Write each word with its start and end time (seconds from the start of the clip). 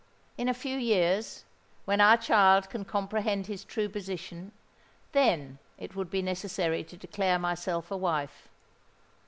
In 0.35 0.49
a 0.49 0.53
few 0.55 0.77
years—when 0.79 2.01
our 2.01 2.17
child 2.17 2.71
can 2.71 2.83
comprehend 2.85 3.45
his 3.45 3.63
true 3.63 3.87
position,—then 3.87 5.59
it 5.77 5.95
would 5.95 6.09
be 6.09 6.23
necessary 6.23 6.83
to 6.85 6.97
declare 6.97 7.37
myself 7.37 7.91
a 7.91 7.97
wife." 7.97 8.49